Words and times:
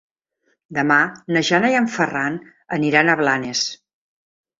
Demà 0.77 0.95
na 1.35 1.43
Jana 1.49 1.69
i 1.73 1.77
en 1.79 1.89
Ferran 1.97 2.39
aniran 2.79 3.13
a 3.13 3.17
Blanes. 3.21 3.63